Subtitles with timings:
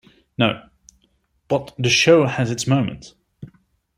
[0.35, 0.63] No,
[1.47, 3.13] but the show has its moments.